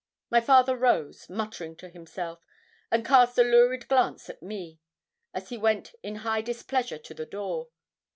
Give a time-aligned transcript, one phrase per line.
[0.31, 2.43] My father rose, muttering to himself,
[2.89, 4.79] and cast a lurid glance at me,
[5.31, 7.69] as he went in high displeasure to the door.